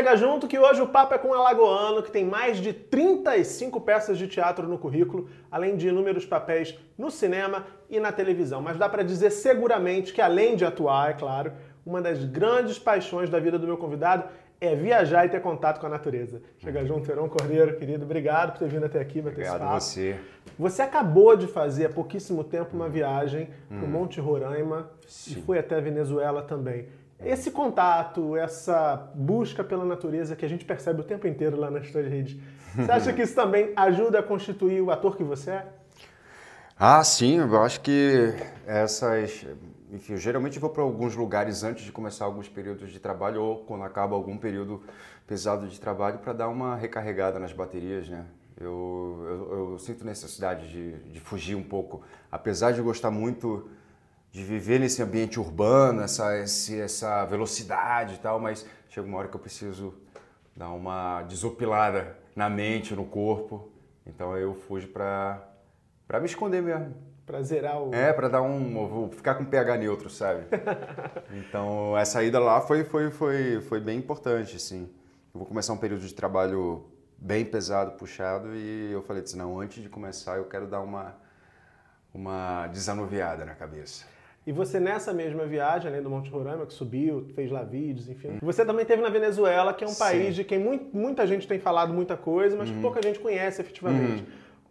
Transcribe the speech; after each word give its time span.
Chega 0.00 0.16
junto 0.16 0.48
que 0.48 0.58
hoje 0.58 0.80
o 0.80 0.86
papo 0.86 1.12
é 1.12 1.18
com 1.18 1.28
um 1.28 1.34
alagoano 1.34 2.02
que 2.02 2.10
tem 2.10 2.24
mais 2.24 2.56
de 2.56 2.72
35 2.72 3.78
peças 3.82 4.16
de 4.16 4.26
teatro 4.26 4.66
no 4.66 4.78
currículo, 4.78 5.28
além 5.50 5.76
de 5.76 5.88
inúmeros 5.88 6.24
papéis 6.24 6.74
no 6.96 7.10
cinema 7.10 7.66
e 7.90 8.00
na 8.00 8.10
televisão. 8.10 8.62
Mas 8.62 8.78
dá 8.78 8.88
para 8.88 9.02
dizer 9.02 9.28
seguramente 9.28 10.14
que 10.14 10.22
além 10.22 10.56
de 10.56 10.64
atuar, 10.64 11.10
é 11.10 11.12
claro, 11.12 11.52
uma 11.84 12.00
das 12.00 12.24
grandes 12.24 12.78
paixões 12.78 13.28
da 13.28 13.38
vida 13.38 13.58
do 13.58 13.66
meu 13.66 13.76
convidado 13.76 14.24
é 14.58 14.74
viajar 14.74 15.26
e 15.26 15.28
ter 15.28 15.42
contato 15.42 15.78
com 15.78 15.86
a 15.86 15.90
natureza. 15.90 16.40
Chega 16.56 16.82
junto, 16.82 17.10
Heron 17.12 17.28
Cordeiro, 17.28 17.76
querido, 17.76 18.04
obrigado 18.06 18.52
por 18.52 18.60
ter 18.60 18.68
vindo 18.70 18.86
até 18.86 19.00
aqui 19.00 19.20
bater 19.20 19.32
Obrigado 19.46 19.56
esse 19.56 19.66
papo. 19.66 19.80
você. 19.80 20.16
Você 20.58 20.80
acabou 20.80 21.36
de 21.36 21.46
fazer 21.46 21.84
há 21.84 21.90
pouquíssimo 21.90 22.42
tempo 22.42 22.74
uma 22.74 22.88
viagem 22.88 23.50
para 23.68 23.76
o 23.76 23.84
Hum. 23.84 23.88
Monte 23.88 24.18
Roraima 24.18 24.90
e 25.28 25.34
foi 25.42 25.58
até 25.58 25.76
a 25.76 25.80
Venezuela 25.80 26.40
também. 26.40 26.86
Esse 27.24 27.50
contato, 27.50 28.36
essa 28.36 29.10
busca 29.14 29.62
pela 29.62 29.84
natureza 29.84 30.34
que 30.34 30.44
a 30.44 30.48
gente 30.48 30.64
percebe 30.64 31.00
o 31.00 31.04
tempo 31.04 31.26
inteiro 31.26 31.58
lá 31.58 31.70
nas 31.70 31.90
suas 31.90 32.06
redes, 32.06 32.40
você 32.74 32.90
acha 32.90 33.12
que 33.12 33.22
isso 33.22 33.34
também 33.34 33.72
ajuda 33.76 34.20
a 34.20 34.22
constituir 34.22 34.80
o 34.80 34.90
ator 34.90 35.16
que 35.16 35.24
você 35.24 35.50
é? 35.50 35.66
Ah, 36.78 37.04
sim, 37.04 37.36
eu 37.36 37.62
acho 37.62 37.80
que 37.82 38.32
essas. 38.66 39.46
Enfim, 39.92 40.14
eu 40.14 40.18
geralmente 40.18 40.58
vou 40.58 40.70
para 40.70 40.82
alguns 40.82 41.14
lugares 41.14 41.62
antes 41.62 41.84
de 41.84 41.92
começar 41.92 42.24
alguns 42.24 42.48
períodos 42.48 42.90
de 42.90 42.98
trabalho 42.98 43.42
ou 43.42 43.58
quando 43.64 43.84
acaba 43.84 44.14
algum 44.14 44.38
período 44.38 44.82
pesado 45.26 45.68
de 45.68 45.78
trabalho 45.78 46.20
para 46.20 46.32
dar 46.32 46.48
uma 46.48 46.76
recarregada 46.76 47.38
nas 47.38 47.52
baterias, 47.52 48.08
né? 48.08 48.24
Eu, 48.58 49.24
eu, 49.26 49.70
eu 49.72 49.78
sinto 49.78 50.04
necessidade 50.04 50.68
de, 50.68 50.92
de 51.12 51.20
fugir 51.20 51.54
um 51.54 51.62
pouco, 51.62 52.02
apesar 52.30 52.72
de 52.72 52.80
gostar 52.80 53.10
muito 53.10 53.68
de 54.32 54.42
viver 54.44 54.78
nesse 54.78 55.02
ambiente 55.02 55.40
urbano, 55.40 56.02
essa, 56.02 56.38
esse- 56.38 56.80
essa 56.80 57.24
velocidade 57.26 58.14
e 58.14 58.18
tal, 58.18 58.38
mas 58.38 58.64
chega 58.88 59.06
uma 59.06 59.18
hora 59.18 59.28
que 59.28 59.36
eu 59.36 59.40
preciso 59.40 59.94
dar 60.54 60.70
uma 60.70 61.22
desopilada 61.22 62.16
na 62.36 62.48
mente, 62.48 62.94
no 62.94 63.04
corpo. 63.04 63.70
Então 64.06 64.36
eu 64.36 64.54
fujo 64.54 64.88
para 64.88 65.46
para 66.06 66.18
me 66.20 66.26
esconder 66.26 66.60
mesmo. 66.62 66.94
Para 67.24 67.40
zerar 67.42 67.80
o. 67.80 67.94
É, 67.94 68.12
para 68.12 68.28
dar 68.28 68.42
um, 68.42 68.88
vou 68.88 69.10
ficar 69.10 69.36
com 69.36 69.44
pH 69.44 69.76
neutro, 69.76 70.10
sabe? 70.10 70.42
Então 71.32 71.96
essa 71.96 72.22
ida 72.24 72.40
lá 72.40 72.60
foi 72.60 72.82
foi 72.84 73.10
foi 73.10 73.60
foi 73.62 73.80
bem 73.80 73.98
importante, 73.98 74.56
assim. 74.56 74.88
Eu 75.32 75.38
vou 75.38 75.46
começar 75.46 75.72
um 75.72 75.76
período 75.76 76.04
de 76.04 76.12
trabalho 76.14 76.86
bem 77.16 77.44
pesado, 77.44 77.92
puxado 77.92 78.54
e 78.54 78.90
eu 78.90 79.02
falei 79.02 79.22
assim, 79.22 79.36
não, 79.38 79.60
antes 79.60 79.80
de 79.82 79.88
começar 79.88 80.38
eu 80.38 80.44
quero 80.46 80.66
dar 80.66 80.80
uma 80.80 81.14
uma 82.12 82.66
desanuviada 82.68 83.44
na 83.44 83.54
cabeça. 83.54 84.04
E 84.46 84.52
você 84.52 84.80
nessa 84.80 85.12
mesma 85.12 85.44
viagem, 85.44 85.88
além 85.90 86.02
do 86.02 86.08
Monte 86.08 86.30
Roraima, 86.30 86.64
que 86.66 86.72
subiu, 86.72 87.26
fez 87.34 87.50
lá 87.50 87.62
vídeos, 87.62 88.08
enfim. 88.08 88.38
Você 88.42 88.64
também 88.64 88.82
esteve 88.82 89.02
na 89.02 89.10
Venezuela, 89.10 89.74
que 89.74 89.84
é 89.84 89.86
um 89.86 89.90
Sim. 89.90 89.98
país 89.98 90.34
de 90.34 90.44
quem 90.44 90.58
mui- 90.58 90.88
muita 90.92 91.26
gente 91.26 91.46
tem 91.46 91.58
falado 91.58 91.92
muita 91.92 92.16
coisa, 92.16 92.56
mas 92.56 92.70
que 92.70 92.80
pouca 92.80 93.02
gente 93.02 93.18
conhece 93.18 93.60
efetivamente. 93.60 94.24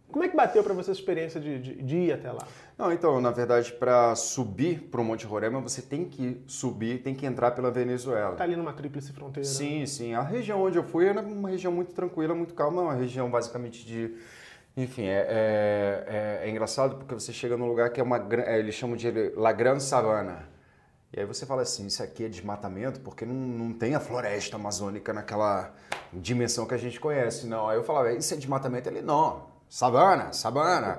Como 0.08 0.24
é 0.24 0.28
que 0.28 0.36
bateu 0.36 0.64
para 0.64 0.74
você 0.74 0.90
essa 0.90 0.98
experiência 1.00 1.40
de, 1.40 1.60
de- 1.60 1.82
de 1.82 1.96
ir 1.96 2.12
até 2.12 2.32
lá? 2.32 2.44
Não, 2.76 2.92
então, 2.92 3.20
na 3.20 3.30
verdade, 3.30 3.72
para 3.72 4.16
subir 4.16 4.80
para 4.90 5.00
o 5.00 5.04
Monte 5.04 5.24
Roraima, 5.24 5.60
você 5.60 5.80
tem 5.80 6.04
que 6.04 6.42
subir, 6.48 7.00
tem 7.00 7.14
que 7.14 7.24
entrar 7.24 7.52
pela 7.52 7.70
Venezuela. 7.70 8.34
Tá 8.34 8.42
ali 8.42 8.56
numa 8.56 8.72
tríplice 8.72 9.12
fronteira. 9.12 9.48
Sim, 9.48 9.86
sim. 9.86 10.14
A 10.14 10.22
região 10.22 10.60
onde 10.62 10.76
eu 10.78 10.82
fui 10.82 11.06
era 11.06 11.20
uma 11.20 11.48
região 11.48 11.72
muito 11.72 11.92
tranquila, 11.94 12.34
muito 12.34 12.54
calma, 12.54 12.82
uma 12.82 12.94
região 12.94 13.30
basicamente 13.30 13.86
de. 13.86 14.12
Enfim, 14.76 15.04
é, 15.04 15.26
é, 15.28 16.40
é- 16.42 16.46
é 16.46 16.50
engraçado 16.50 16.96
porque 16.96 17.14
você 17.14 17.32
chega 17.32 17.56
num 17.56 17.66
lugar 17.66 17.90
que 17.90 18.00
é 18.00 18.02
uma. 18.04 18.16
é, 18.46 18.58
eles 18.58 18.74
chamam 18.74 18.96
de 18.96 19.10
La 19.36 19.52
Grande 19.52 19.82
Savana. 19.82 20.48
E 21.12 21.20
aí 21.20 21.26
você 21.26 21.44
fala 21.44 21.62
assim: 21.62 21.86
isso 21.86 22.02
aqui 22.02 22.24
é 22.24 22.28
desmatamento 22.28 23.00
porque 23.00 23.24
não, 23.26 23.34
não 23.34 23.72
tem 23.72 23.94
a 23.94 24.00
floresta 24.00 24.56
amazônica 24.56 25.12
naquela 25.12 25.74
dimensão 26.12 26.66
que 26.66 26.74
a 26.74 26.78
gente 26.78 27.00
conhece, 27.00 27.46
não. 27.46 27.68
Aí 27.68 27.76
eu 27.76 27.84
falava: 27.84 28.12
isso 28.12 28.32
é 28.32 28.36
desmatamento? 28.36 28.88
Ele, 28.88 29.02
não. 29.02 29.50
Savana, 29.68 30.32
savana. 30.32 30.98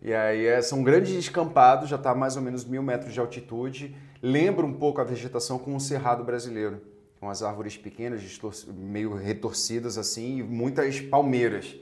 e 0.00 0.12
aí 0.14 0.46
é, 0.46 0.62
são 0.62 0.82
grandes 0.82 1.12
descampados, 1.12 1.88
já 1.88 1.96
está 1.96 2.10
a 2.12 2.14
mais 2.14 2.36
ou 2.36 2.42
menos 2.42 2.64
mil 2.64 2.82
metros 2.82 3.12
de 3.12 3.18
altitude. 3.20 3.96
Lembra 4.22 4.64
um 4.64 4.72
pouco 4.72 5.00
a 5.00 5.04
vegetação 5.04 5.58
com 5.58 5.74
o 5.74 5.80
cerrado 5.80 6.22
brasileiro 6.22 6.80
com 7.22 7.30
as 7.30 7.40
árvores 7.40 7.76
pequenas, 7.76 8.20
meio 8.66 9.14
retorcidas 9.14 9.96
assim, 9.96 10.38
e 10.38 10.42
muitas 10.42 11.00
palmeiras. 11.00 11.76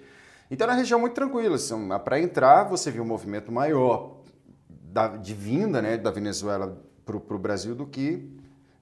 Então 0.50 0.64
era 0.64 0.72
uma 0.72 0.78
região 0.78 0.98
muito 0.98 1.14
tranquila. 1.14 1.54
Assim, 1.56 1.88
para 2.04 2.18
entrar, 2.20 2.64
você 2.64 2.90
viu 2.90 3.02
um 3.02 3.06
movimento 3.06 3.52
maior 3.52 4.16
da- 4.68 5.16
de 5.16 5.32
vinda 5.34 5.80
né, 5.80 5.96
da 5.96 6.10
Venezuela 6.10 6.82
para 7.04 7.16
o 7.16 7.38
Brasil 7.38 7.74
do 7.74 7.86
que 7.86 8.28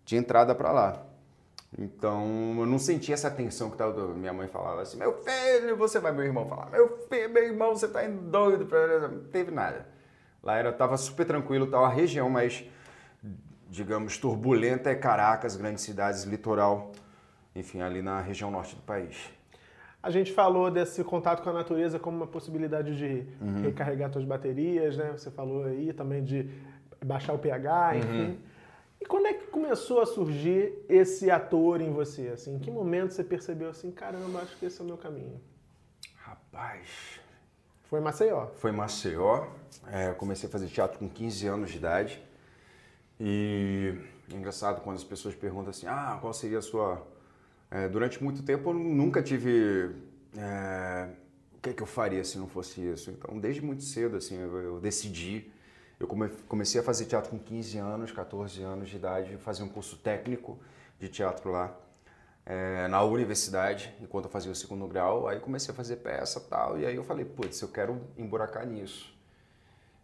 de 0.05 0.17
entrada 0.17 0.55
para 0.55 0.73
lá. 0.73 1.03
Então 1.79 2.57
eu 2.59 2.65
não 2.67 2.79
senti 2.79 3.13
essa 3.13 3.31
tensão 3.31 3.69
que 3.71 3.77
tava, 3.77 4.15
minha 4.15 4.33
mãe 4.33 4.49
falava 4.49 4.81
assim: 4.81 4.97
meu 4.97 5.13
filho, 5.23 5.77
você 5.77 6.01
vai, 6.01 6.13
meu 6.13 6.25
irmão 6.25 6.47
falar, 6.49 6.71
meu 6.71 6.89
filho, 7.11 7.29
meu 7.31 7.45
irmão, 7.45 7.75
você 7.77 7.87
tá 7.89 8.05
indo 8.05 8.23
doido. 8.31 8.65
pra-" 8.65 9.07
Não 9.09 9.25
teve 9.25 9.51
nada. 9.51 9.87
Lá 10.43 10.57
era, 10.57 10.73
tava 10.73 10.97
super 10.97 11.27
tranquilo, 11.27 11.67
tal. 11.67 11.85
A 11.85 11.89
região 11.91 12.31
mais 12.31 12.65
digamos, 13.71 14.17
turbulenta 14.17 14.89
é 14.89 14.95
Caracas, 14.95 15.55
grandes 15.55 15.85
cidades, 15.85 16.23
litoral, 16.25 16.93
enfim, 17.55 17.83
ali 17.83 18.01
na 18.01 18.19
região 18.19 18.51
norte 18.51 18.75
do 18.75 18.81
país. 18.81 19.31
A 20.03 20.11
gente 20.11 20.33
falou 20.33 20.71
desse 20.71 21.03
contato 21.03 21.43
com 21.43 21.51
a 21.51 21.53
natureza 21.53 21.99
como 21.99 22.17
uma 22.19 22.27
possibilidade 22.27 22.97
de 22.97 23.27
Uhum. 23.41 23.63
recarregar 23.63 24.13
suas 24.13 24.25
baterias, 24.25 24.97
né? 24.97 25.13
Você 25.13 25.31
falou 25.31 25.65
aí 25.65 25.93
também 25.93 26.23
de 26.23 26.49
baixar 27.05 27.33
o 27.35 27.39
pH, 27.39 27.91
Uhum. 27.93 27.99
enfim. 27.99 28.39
E 29.01 29.07
quando 29.07 29.27
é 29.27 29.35
que 29.35 29.47
começou 29.49 30.01
a 30.01 30.07
surgir 30.07 30.85
esse 30.89 31.31
ator 31.31 31.81
em 31.81 31.91
você? 31.93 32.29
Assim, 32.29 32.57
em 32.57 32.59
que 32.59 32.71
momento 32.71 33.13
você 33.13 33.23
percebeu 33.25 33.71
assim, 33.71 33.91
caramba, 33.91 34.41
acho 34.41 34.57
que 34.57 34.67
esse 34.67 34.81
é 34.81 34.85
o 34.85 34.87
meu 34.87 34.97
caminho? 34.97 35.41
Rapaz, 36.17 37.21
Foi 37.85 38.01
Maceió. 38.01 38.47
foi 38.57 38.71
Maceió, 38.73 39.47
é, 39.91 40.13
comecei 40.13 40.49
a 40.49 40.53
fazer 40.53 40.67
teatro 40.69 40.99
com 40.99 41.09
15 41.09 41.47
anos 41.47 41.71
de 41.71 41.77
idade 41.79 42.23
e 43.19 43.95
é 44.33 44.37
engraçado 44.37 44.81
quando 44.83 44.97
as 44.97 45.05
pessoas 45.05 45.35
perguntam 45.35 45.71
assim, 45.71 45.87
ah, 45.87 46.19
qual 46.21 46.33
seria 46.33 46.59
a 46.59 46.63
sua... 46.63 47.03
É, 47.71 47.89
durante 47.89 48.23
muito 48.23 48.43
tempo 48.43 48.71
eu 48.71 48.75
nunca 48.75 49.23
tive... 49.23 49.95
é, 50.37 51.09
o 51.57 51.61
que, 51.61 51.71
é 51.71 51.73
que 51.75 51.83
eu 51.83 51.87
faria 51.87 52.25
se 52.25 52.39
não 52.39 52.49
fosse 52.49 52.81
isso? 52.81 53.11
Então, 53.11 53.39
desde 53.39 53.61
muito 53.63 53.83
cedo, 53.83 54.17
assim, 54.17 54.37
eu, 54.39 54.57
eu 54.59 54.81
decidi 54.81 55.51
Eu 56.01 56.09
come- 56.09 56.31
comecei 56.49 56.81
a 56.81 56.85
fazer 56.85 57.07
teatro 57.07 57.31
com 57.31 57.39
15 57.41 57.79
anos, 57.79 58.13
14 58.13 58.63
anos 58.65 58.91
de 58.91 58.97
idade, 58.97 59.37
fazer 59.39 59.65
um 59.65 59.69
curso 59.71 59.99
técnico 59.99 60.59
de 61.01 61.09
teatro 61.09 61.51
lá 61.53 61.77
eh, 62.47 62.89
na 62.89 63.03
universidade, 63.05 63.95
enquanto 64.03 64.27
eu 64.27 64.31
fazia 64.33 64.53
o 64.53 64.57
segundo 64.57 64.87
grau. 64.89 65.29
Aí 65.29 65.41
comecei 65.41 65.73
a 65.73 65.77
fazer 65.77 65.97
peça 65.99 66.41
tal, 66.41 66.79
e 66.81 66.87
aí 66.87 66.97
eu 66.97 67.05
falei, 67.05 67.25
putz, 67.27 67.61
eu 67.63 67.69
quero 67.69 68.01
emburacar 68.19 68.67
nisso. 68.67 69.18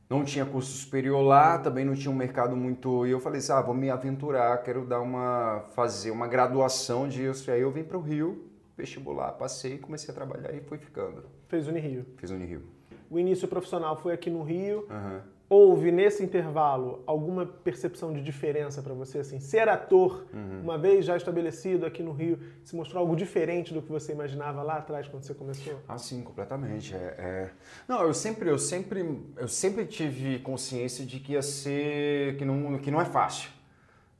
Não 0.08 0.22
tinha 0.24 0.44
curso 0.44 0.70
superior 0.70 1.22
lá, 1.22 1.58
também 1.58 1.84
não 1.84 1.94
tinha 1.94 2.10
um 2.10 2.14
mercado 2.14 2.54
muito. 2.54 3.06
E 3.06 3.10
eu 3.10 3.20
falei 3.20 3.38
assim, 3.38 3.52
ah, 3.52 3.60
vou 3.60 3.74
me 3.74 3.90
aventurar, 3.90 4.62
quero 4.62 4.84
dar 4.84 5.00
uma. 5.00 5.64
fazer 5.74 6.10
uma 6.10 6.28
graduação 6.28 7.08
disso. 7.08 7.50
E 7.50 7.54
aí 7.54 7.60
eu 7.60 7.70
vim 7.70 7.82
para 7.82 7.96
o 7.96 8.00
Rio, 8.00 8.50
vestibular, 8.76 9.32
passei, 9.32 9.78
comecei 9.78 10.12
a 10.12 10.14
trabalhar 10.14 10.52
e 10.54 10.60
fui 10.60 10.78
ficando. 10.78 11.24
Fez 11.48 11.66
Unirio. 11.68 12.06
Fiz 12.16 12.30
Unirio. 12.30 12.62
O 13.10 13.18
início 13.18 13.48
profissional 13.48 13.96
foi 13.96 14.12
aqui 14.12 14.28
no 14.28 14.42
Rio. 14.42 14.86
Aham. 14.90 15.33
Houve 15.48 15.92
nesse 15.92 16.24
intervalo 16.24 17.02
alguma 17.06 17.44
percepção 17.44 18.12
de 18.14 18.22
diferença 18.22 18.82
para 18.82 18.94
você? 18.94 19.18
Assim, 19.18 19.38
ser 19.40 19.68
ator, 19.68 20.24
Uhum. 20.32 20.60
uma 20.62 20.78
vez 20.78 21.04
já 21.04 21.16
estabelecido 21.16 21.84
aqui 21.84 22.02
no 22.02 22.12
Rio, 22.12 22.38
se 22.64 22.74
mostrou 22.74 23.00
algo 23.02 23.14
diferente 23.14 23.72
do 23.74 23.82
que 23.82 23.90
você 23.92 24.12
imaginava 24.12 24.62
lá 24.62 24.76
atrás 24.78 25.06
quando 25.06 25.22
você 25.22 25.34
começou? 25.34 25.78
Ah, 25.86 25.98
sim, 25.98 26.22
completamente. 26.22 26.94
É, 26.94 26.98
é- 27.18 27.50
Não, 27.86 28.02
eu 28.02 28.14
sempre, 28.14 28.48
eu 28.48 28.58
sempre, 28.58 29.20
eu 29.36 29.46
sempre 29.48 29.84
tive 29.84 30.38
consciência 30.38 31.04
de 31.04 31.20
que 31.20 31.32
ia 31.34 31.42
ser, 31.42 32.36
que 32.38 32.44
não, 32.44 32.78
que 32.78 32.90
não 32.90 33.00
é 33.00 33.04
fácil. 33.04 33.50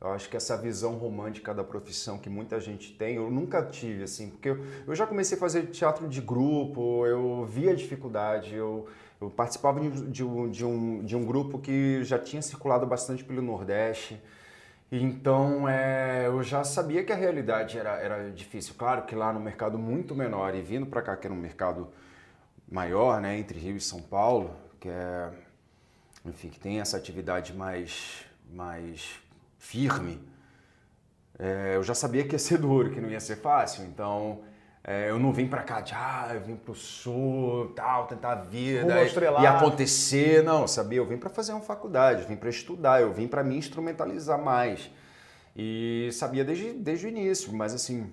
Eu 0.00 0.08
acho 0.10 0.28
que 0.28 0.36
essa 0.36 0.54
visão 0.58 0.96
romântica 0.99 1.54
da 1.54 1.64
profissão 1.64 2.19
que 2.19 2.28
muita 2.28 2.60
gente 2.60 2.93
tem, 2.93 3.16
eu 3.16 3.31
nunca 3.31 3.62
tive, 3.62 4.02
assim, 4.02 4.28
porque 4.28 4.50
eu, 4.50 4.58
eu 4.87 4.94
já 4.94 5.06
comecei 5.06 5.34
a 5.38 5.40
fazer 5.40 5.69
teatro 5.69 6.06
de 6.06 6.20
grupo, 6.20 7.06
eu 7.06 7.46
via 7.46 7.70
a 7.70 7.75
dificuldade, 7.75 8.54
eu, 8.54 8.87
eu 9.20 9.31
participava 9.31 9.81
de, 9.81 10.25
um- 10.25 10.50
de 10.50 10.64
um, 10.64 11.02
de, 11.02 11.16
um, 11.16 11.25
grupo 11.25 11.58
que 11.58 12.02
já 12.05 12.19
tinha 12.19 12.43
circulado 12.43 12.87
bastante 12.87 13.25
pelo 13.25 13.40
Nordeste. 13.43 14.20
Então, 14.93 15.69
é, 15.69 16.26
eu 16.26 16.43
já 16.43 16.62
sabia 16.64 17.02
que 17.05 17.12
a 17.12 17.16
realidade 17.16 17.78
era, 17.78 17.93
era 17.99 18.31
difícil. 18.31 18.75
Claro 18.78 19.02
que 19.02 19.14
lá 19.14 19.32
no 19.32 19.40
mercado 19.40 19.78
muito 19.78 20.14
menor 20.14 20.55
e 20.55 20.62
vindo 20.62 20.87
para 20.87 21.02
cá, 21.02 21.16
que 21.16 21.26
era 21.26 21.34
um 21.34 21.38
mercado 21.38 21.88
maior, 22.70 23.20
né, 23.20 23.38
entre 23.38 23.58
Rio 23.58 23.76
e 23.76 23.81
São 23.81 24.00
Paulo, 24.02 24.55
que 24.81 24.88
é, 24.88 25.31
enfim, 26.25 26.49
que 26.49 26.61
tem 26.61 26.81
essa 26.81 26.96
atividade 26.96 27.52
mais, 27.55 28.25
mais 28.52 29.19
firme, 29.58 30.20
é, 31.38 31.76
eu 31.76 31.82
já 31.82 31.94
sabia 31.94 32.25
que 32.25 32.34
ia 32.34 32.38
ser 32.38 32.58
duro, 32.58 32.90
que 32.90 33.00
não 33.00 33.11
ia 33.11 33.20
ser 33.20 33.37
fácil. 33.37 33.84
Então, 33.84 34.43
é, 34.86 35.08
eu 35.08 35.19
não 35.19 35.32
vim 35.32 35.46
para 35.46 35.62
cá 35.62 35.81
de, 35.81 35.94
ah, 35.94 36.32
eu 36.34 36.40
vim 36.42 36.56
pro 36.56 36.75
sul, 36.75 37.72
tal, 37.75 38.06
tentar 38.06 38.32
a 38.32 38.34
vida 38.34 39.02
e, 39.02 39.42
e 39.42 39.46
acontecer. 39.46 40.44
Não, 40.44 40.66
sabia, 40.69 40.98
eu 40.98 41.06
vim 41.06 41.16
para 41.16 41.31
fazer 41.31 41.52
uma 41.52 41.62
faculdade, 41.62 42.20
eu 42.20 42.28
vim 42.28 42.36
para 42.36 42.50
estudar, 42.50 43.00
eu 43.00 43.10
vim 43.10 43.26
para 43.26 43.42
me 43.42 43.56
instrumentalizar 43.56 44.38
mais. 44.38 44.90
E 45.56 46.10
sabia 46.12 46.44
desde, 46.44 46.75
desde 46.75 47.06
o 47.06 47.08
início, 47.08 47.50
mas 47.50 47.72
assim, 47.72 48.12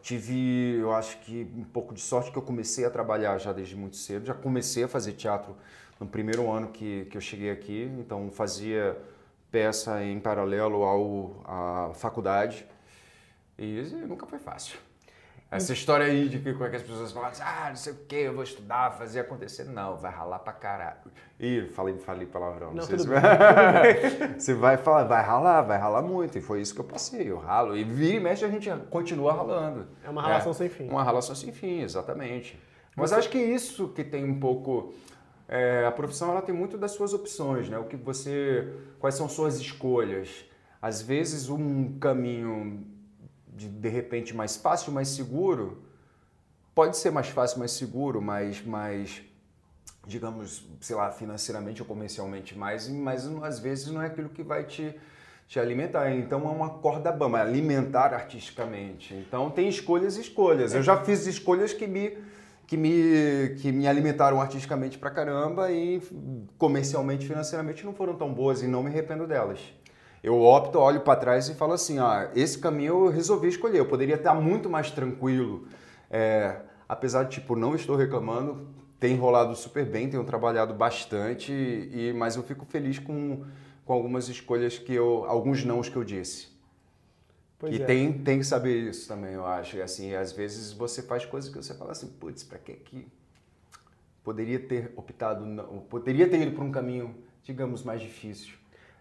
tive, 0.00 0.78
eu 0.80 0.94
acho 0.94 1.18
que 1.18 1.46
um 1.54 1.64
pouco 1.64 1.92
de 1.92 2.00
sorte 2.00 2.32
que 2.32 2.38
eu 2.38 2.42
comecei 2.42 2.86
a 2.86 2.90
trabalhar 2.90 3.36
já 3.36 3.52
desde 3.52 3.76
muito 3.76 3.98
cedo. 3.98 4.24
Já 4.24 4.34
comecei 4.34 4.84
a 4.84 4.88
fazer 4.88 5.12
teatro 5.12 5.54
no 6.00 6.06
primeiro 6.06 6.50
ano 6.50 6.68
que, 6.68 7.04
que 7.10 7.18
eu 7.18 7.20
cheguei 7.20 7.50
aqui, 7.50 7.92
então 7.98 8.30
fazia 8.30 8.96
peça 9.50 10.02
em 10.02 10.18
paralelo 10.18 10.84
ao, 10.84 11.42
à 11.44 11.90
faculdade. 11.92 12.64
E 13.58 13.82
nunca 14.06 14.24
foi 14.26 14.38
fácil. 14.38 14.87
Essa 15.50 15.72
história 15.72 16.04
aí 16.04 16.28
de 16.28 16.40
que, 16.40 16.52
como 16.52 16.66
é 16.66 16.68
que 16.68 16.76
as 16.76 16.82
pessoas 16.82 17.10
falam 17.10 17.30
assim, 17.30 17.42
ah, 17.42 17.68
não 17.70 17.76
sei 17.76 17.94
o 17.94 17.96
que, 18.06 18.16
eu 18.16 18.34
vou 18.34 18.42
estudar, 18.42 18.90
fazer 18.92 19.20
acontecer. 19.20 19.64
Não, 19.64 19.96
vai 19.96 20.12
ralar 20.12 20.40
pra 20.40 20.52
caralho. 20.52 20.98
Ih, 21.40 21.68
falei, 21.68 21.96
falei 21.96 22.26
palavrão. 22.26 22.68
Não, 22.68 22.74
não 22.74 22.82
sei 22.82 22.98
se 22.98 23.08
vai... 23.08 23.22
você 24.38 24.52
vai 24.52 24.76
falar, 24.76 25.04
vai 25.04 25.22
ralar, 25.22 25.62
vai 25.62 25.78
ralar 25.78 26.02
muito. 26.02 26.36
E 26.36 26.42
foi 26.42 26.60
isso 26.60 26.74
que 26.74 26.80
eu 26.80 26.84
passei, 26.84 27.30
eu 27.30 27.38
ralo. 27.38 27.74
E 27.74 27.82
vira 27.82 28.16
e 28.16 28.20
mexe 28.20 28.44
a 28.44 28.50
gente 28.50 28.70
continua 28.90 29.32
ralando. 29.32 29.86
É 30.04 30.10
uma 30.10 30.20
relação 30.20 30.50
é, 30.52 30.54
sem 30.54 30.68
fim. 30.68 30.86
Uma 30.86 31.02
relação 31.02 31.34
sem 31.34 31.50
fim, 31.50 31.80
exatamente. 31.80 32.60
Mas 32.94 33.08
você... 33.08 33.16
acho 33.16 33.30
que 33.30 33.38
isso 33.38 33.88
que 33.88 34.04
tem 34.04 34.24
um 34.24 34.38
pouco... 34.38 34.92
É, 35.48 35.86
a 35.86 35.90
profissão 35.90 36.30
ela 36.30 36.42
tem 36.42 36.54
muito 36.54 36.76
das 36.76 36.90
suas 36.90 37.14
opções, 37.14 37.70
né? 37.70 37.78
O 37.78 37.84
que 37.84 37.96
você, 37.96 38.70
quais 38.98 39.14
são 39.14 39.26
suas 39.30 39.58
escolhas? 39.58 40.44
Às 40.82 41.00
vezes 41.00 41.48
um 41.48 41.98
caminho 41.98 42.86
de 43.58 43.68
de 43.68 43.88
repente 43.88 44.34
mais 44.34 44.56
fácil, 44.56 44.92
mais 44.92 45.08
seguro, 45.08 45.82
pode 46.74 46.96
ser 46.96 47.10
mais 47.10 47.28
fácil, 47.28 47.58
mais 47.58 47.72
seguro, 47.72 48.22
mais, 48.22 48.64
mais 48.64 49.20
digamos, 50.06 50.64
sei 50.80 50.94
lá, 50.94 51.10
financeiramente 51.10 51.82
ou 51.82 51.88
comercialmente 51.88 52.56
mais, 52.56 52.88
mas 52.88 53.26
às 53.42 53.58
vezes 53.58 53.88
não 53.88 54.00
é 54.00 54.06
aquilo 54.06 54.28
que 54.28 54.44
vai 54.44 54.64
te, 54.64 54.94
te 55.48 55.58
alimentar. 55.58 56.10
Então 56.12 56.48
é 56.48 56.50
uma 56.50 56.70
corda 56.70 57.10
bamba, 57.10 57.40
é 57.40 57.42
alimentar 57.42 58.14
artisticamente. 58.14 59.12
Então 59.12 59.50
tem 59.50 59.68
escolhas 59.68 60.16
e 60.16 60.20
escolhas. 60.20 60.72
Eu 60.72 60.82
já 60.82 60.96
fiz 61.04 61.26
escolhas 61.26 61.72
que 61.72 61.86
me 61.86 62.16
que 62.68 62.76
me, 62.76 63.56
que 63.62 63.72
me 63.72 63.88
alimentaram 63.88 64.42
artisticamente 64.42 64.98
pra 64.98 65.10
caramba 65.10 65.72
e 65.72 66.02
comercialmente, 66.58 67.26
financeiramente 67.26 67.82
não 67.82 67.94
foram 67.94 68.14
tão 68.14 68.30
boas 68.30 68.62
e 68.62 68.66
não 68.66 68.82
me 68.82 68.90
arrependo 68.90 69.26
delas 69.26 69.58
eu 70.22 70.40
opto, 70.40 70.78
olho 70.78 71.00
para 71.00 71.18
trás 71.18 71.48
e 71.48 71.54
falo 71.54 71.72
assim, 71.72 71.98
ah, 71.98 72.30
esse 72.34 72.58
caminho 72.58 73.06
eu 73.06 73.10
resolvi 73.10 73.48
escolher. 73.48 73.78
Eu 73.78 73.86
poderia 73.86 74.16
estar 74.16 74.34
muito 74.34 74.68
mais 74.68 74.90
tranquilo, 74.90 75.66
é, 76.10 76.60
apesar 76.88 77.24
de 77.24 77.30
tipo 77.30 77.54
não 77.54 77.74
estou 77.74 77.96
reclamando, 77.96 78.68
tem 78.98 79.16
rolado 79.16 79.54
super 79.54 79.86
bem, 79.86 80.08
tenho 80.08 80.24
trabalhado 80.24 80.74
bastante, 80.74 81.52
e 81.52 82.12
mas 82.16 82.36
eu 82.36 82.42
fico 82.42 82.64
feliz 82.64 82.98
com, 82.98 83.44
com 83.84 83.92
algumas 83.92 84.28
escolhas 84.28 84.78
que 84.78 84.92
eu, 84.92 85.24
alguns 85.26 85.64
nãos 85.64 85.88
que 85.88 85.96
eu 85.96 86.04
disse. 86.04 86.48
Pois 87.58 87.74
e 87.74 87.82
é. 87.82 87.84
tem, 87.84 88.12
tem 88.12 88.38
que 88.38 88.44
saber 88.44 88.88
isso 88.88 89.08
também, 89.08 89.34
eu 89.34 89.44
acho. 89.44 89.76
E, 89.76 89.82
assim, 89.82 90.14
às 90.14 90.32
vezes 90.32 90.72
você 90.72 91.02
faz 91.02 91.24
coisas 91.24 91.50
que 91.50 91.56
você 91.56 91.74
fala 91.74 91.90
assim, 91.90 92.06
putz, 92.06 92.44
para 92.44 92.58
que 92.58 92.74
que 92.74 93.08
poderia 94.22 94.60
ter 94.60 94.92
optado, 94.94 95.44
não, 95.44 95.80
poderia 95.80 96.28
ter 96.28 96.40
ido 96.40 96.54
por 96.54 96.62
um 96.62 96.70
caminho, 96.70 97.16
digamos, 97.42 97.82
mais 97.82 98.00
difícil. 98.00 98.54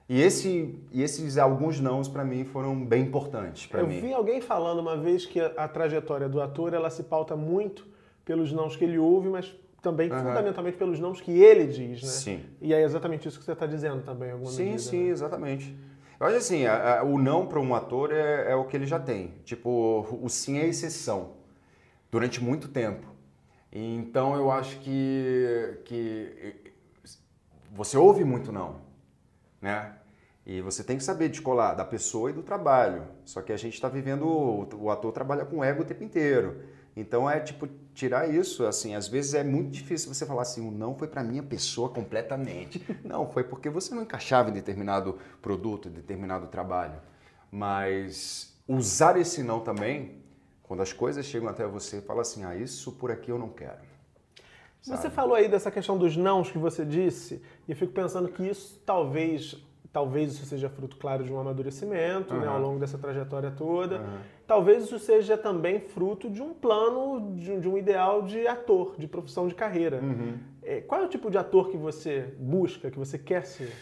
E, 0.10 0.22
esse, 0.22 0.74
e 0.92 1.04
esses 1.04 1.38
alguns 1.38 1.82
nãos 1.82 2.08
para 2.08 2.24
mim 2.24 2.46
foram 2.46 2.86
bem 2.86 3.04
importantes 3.04 3.68
para 3.68 3.84
mim. 3.84 3.96
Eu 3.96 4.02
vi 4.02 4.14
alguém 4.14 4.40
falando 4.40 4.80
uma 4.80 4.96
vez 4.96 5.26
que 5.26 5.40
a, 5.40 5.48
a, 5.58 5.68
trajetória 5.68 6.30
do 6.30 6.42
ator 6.42 6.74
ela 6.74 6.90
se 6.90 7.04
pauta 7.04 7.36
muito 7.36 7.86
pelos 8.24 8.54
nãos 8.54 8.76
que 8.76 8.86
ele 8.86 8.98
ouve, 8.98 9.28
mas 9.28 9.54
também 9.82 10.10
uhum. 10.10 10.20
fundamentalmente 10.20 10.78
pelos 10.78 11.00
nãos 11.00 11.20
que 11.20 11.32
ele 11.32 11.68
diz, 11.68 12.02
né? 12.02 12.10
Sim. 12.10 12.46
E 12.62 12.74
é 12.74 12.82
exatamente 12.82 13.28
isso 13.28 13.38
que 13.38 13.44
você 13.44 13.52
está 13.52 13.66
dizendo 13.66 14.02
também, 14.02 14.32
alguma 14.32 14.50
Sim, 14.50 14.64
medida, 14.64 14.80
sim, 14.80 15.04
né? 15.04 15.10
exatamente. 15.10 15.78
Eu 16.20 16.26
acho 16.26 16.38
assim, 16.38 16.66
a, 16.66 17.00
a, 17.00 17.04
o 17.04 17.20
não 17.20 17.46
para 17.46 17.60
um 17.60 17.76
ator 17.76 18.12
é, 18.12 18.52
é, 18.52 18.56
o 18.56 18.64
que 18.64 18.78
ele 18.78 18.88
já 18.88 19.00
tem. 19.00 19.34
Tipo, 19.44 20.08
o 20.22 20.30
sim 20.30 20.58
é 20.58 20.66
exceção 20.66 21.34
durante 22.10 22.42
muito 22.42 22.70
tempo. 22.70 23.06
Então 23.72 24.36
eu 24.36 24.50
acho 24.50 24.80
que, 24.80 25.80
que 25.84 26.74
você 27.76 27.98
ouve 27.98 28.24
muito 28.24 28.52
não 28.52 28.88
né? 29.62 29.94
E 30.50 30.62
você 30.62 30.82
tem 30.82 30.96
que 30.96 31.04
saber 31.04 31.28
descolar 31.28 31.76
da 31.76 31.84
pessoa 31.84 32.30
e 32.30 32.34
do 32.34 32.42
trabalho. 32.42 33.06
Só 33.26 33.42
que 33.42 33.52
a 33.52 33.58
gente 33.58 33.74
está 33.74 33.90
vivendo, 33.90 34.26
o 34.80 34.90
ator 34.90 35.12
trabalha 35.12 35.44
com 35.44 35.62
ego 35.62 35.82
o 35.82 35.86
tempo 35.86 36.06
inteiro. 36.06 36.62
Então 36.96 37.30
é 37.30 37.38
tipo 37.42 37.68
tirar 37.94 38.30
isso, 38.34 38.66
assim, 38.66 38.96
às 38.96 39.10
vezes 39.10 39.34
é 39.34 39.44
muito 39.44 39.72
difícil 39.72 40.12
você 40.12 40.26
falar 40.26 40.44
assim, 40.44 40.66
o 40.66 40.72
não 40.72 40.98
foi 40.98 41.10
para 41.10 41.22
minha 41.22 41.44
pessoa 41.44 41.90
completamente. 41.90 42.82
Não, 43.04 43.30
foi 43.30 43.44
porque 43.44 43.70
você 43.70 43.94
não 43.94 44.04
encaixava 44.04 44.50
em 44.50 44.54
determinado 44.54 45.18
produto, 45.42 45.90
em 45.90 45.92
determinado 45.92 46.48
trabalho. 46.48 47.02
Mas 47.52 48.58
usar 48.68 49.18
esse 49.18 49.44
não 49.44 49.60
também, 49.60 50.24
quando 50.64 50.82
as 50.82 50.94
coisas 50.94 51.26
chegam 51.26 51.50
até 51.50 51.68
você, 51.68 52.02
fala 52.02 52.22
assim, 52.22 52.44
ah, 52.46 52.56
isso 52.56 52.94
por 52.94 53.12
aqui 53.12 53.32
eu 53.32 53.38
não 53.38 53.50
quero. 53.50 53.82
Sabe? 54.82 55.02
Você 55.02 55.10
falou 55.10 55.36
aí 55.36 55.50
dessa 55.50 55.70
questão 55.70 55.98
dos 55.98 56.16
nãos 56.16 56.50
que 56.50 56.58
você 56.58 56.86
disse, 56.86 57.42
e 57.68 57.72
eu 57.72 57.76
fico 57.76 57.92
pensando 57.92 58.30
que 58.30 58.44
isso 58.44 58.82
talvez, 58.86 59.56
talvez 59.92 60.34
isso 60.34 60.46
seja 60.46 60.70
fruto, 60.70 60.98
claro, 60.98 61.24
de 61.24 61.32
um 61.32 61.40
amadurecimento 61.40 62.34
uhum. 62.34 62.42
né, 62.42 62.48
ao 62.48 62.60
longo 62.60 62.80
dessa 62.80 62.98
trajetória 62.98 63.52
toda. 63.52 64.00
Uhum. 64.00 64.18
Talvez 64.46 64.84
isso 64.84 65.00
seja 65.00 65.38
também 65.38 65.80
fruto 65.80 66.30
de 66.30 66.42
um 66.42 66.54
plano, 66.54 67.36
de, 67.36 67.60
de 67.60 67.68
um 67.68 67.78
ideal 67.78 68.22
de 68.22 68.48
ator, 68.48 68.96
de 68.98 69.08
profissão 69.08 69.48
de 69.48 69.56
carreira. 69.56 70.00
Uhum. 70.02 70.38
É, 70.64 70.82
qual 70.82 71.02
é 71.02 71.06
o 71.06 71.10
tipo 71.10 71.30
de 71.30 71.38
ator 71.38 71.70
que 71.70 71.78
você 71.78 72.34
busca, 72.40 72.92
que 72.92 72.98
você 72.98 73.18
quer 73.18 73.46
ser? 73.46 73.74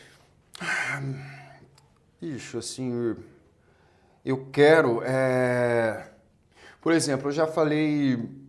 Ixi, 2.22 2.57
assim, 2.57 3.16
eu 4.24 4.48
quero. 4.52 5.02
É... 5.04 6.12
Por 6.81 6.94
exemplo, 6.94 7.28
eu 7.28 7.31
já 7.31 7.48
falei 7.48 8.46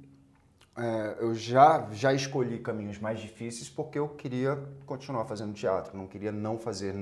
é, 0.77 1.17
eu 1.21 1.35
já, 1.35 1.89
já 1.91 2.13
escolhi 2.13 2.59
caminhos 2.59 2.99
mais 2.99 3.19
difíceis 3.19 3.67
porque 3.67 3.99
eu 3.99 4.11
queria 4.11 4.63
continuar 4.85 5.25
fazendo 5.25 5.55
teatro, 5.55 5.97
não 5.97 6.07
queria 6.07 6.31
não 6.31 6.59
fazer, 6.59 6.95